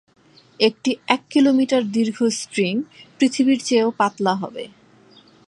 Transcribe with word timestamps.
একটি 0.59 0.91
এক 1.07 1.21
কিলোমিটার 1.29 1.81
দীর্ঘ 1.91 2.17
স্ট্রিং 2.39 2.73
পৃথিবীর 3.19 3.59
চেয়েও 3.65 3.89
পাতলা 3.97 4.33
হবে। 4.35 4.63